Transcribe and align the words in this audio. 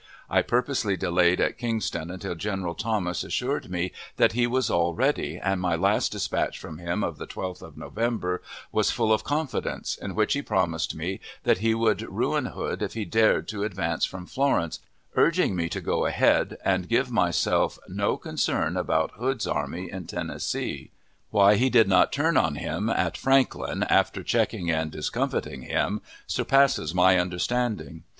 I 0.31 0.41
purposely 0.41 0.97
delayed 0.97 1.39
at 1.39 1.59
Kingston 1.59 2.09
until 2.09 2.33
General 2.33 2.73
Thomas 2.73 3.23
assured 3.23 3.69
me 3.69 3.91
that 4.17 4.31
he 4.31 4.47
was 4.47 4.67
all 4.67 4.95
ready, 4.95 5.37
and 5.37 5.61
my 5.61 5.75
last 5.75 6.11
dispatch 6.11 6.57
from 6.57 6.79
him 6.79 7.03
of 7.03 7.19
the 7.19 7.27
12th 7.27 7.61
of 7.61 7.77
November 7.77 8.41
was 8.71 8.89
full 8.89 9.13
of 9.13 9.23
confidence, 9.23 9.95
in 9.95 10.15
which 10.15 10.33
he 10.33 10.41
promised 10.41 10.95
me 10.95 11.19
that 11.43 11.59
he 11.59 11.75
would 11.75 12.01
ruin 12.01 12.47
Hood 12.47 12.81
if 12.81 12.93
he 12.95 13.05
dared 13.05 13.47
to 13.49 13.63
advance 13.63 14.03
from 14.03 14.25
Florence, 14.25 14.79
urging 15.15 15.55
me 15.55 15.69
to 15.69 15.79
go 15.79 16.07
ahead, 16.07 16.57
and 16.65 16.89
give 16.89 17.11
myself 17.11 17.77
no 17.87 18.17
concern 18.17 18.75
about 18.77 19.11
Hood's 19.19 19.45
army 19.45 19.91
in 19.91 20.07
Tennessee. 20.07 20.89
Why 21.29 21.57
he 21.57 21.69
did 21.69 21.87
not 21.87 22.11
turn 22.11 22.37
on 22.37 22.55
him 22.55 22.89
at 22.89 23.15
Franklin, 23.15 23.83
after 23.83 24.23
checking 24.23 24.71
and 24.71 24.89
discomfiting 24.89 25.61
him, 25.61 26.01
surpasses 26.25 26.91
my 26.95 27.19
understanding. 27.19 28.01